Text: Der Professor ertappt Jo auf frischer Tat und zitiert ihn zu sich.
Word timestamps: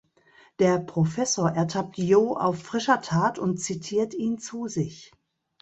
Der 0.57 0.79
Professor 0.79 1.51
ertappt 1.51 1.99
Jo 1.99 2.33
auf 2.35 2.59
frischer 2.63 3.01
Tat 3.03 3.37
und 3.37 3.57
zitiert 3.57 4.15
ihn 4.15 4.39
zu 4.39 4.67
sich. 4.67 5.11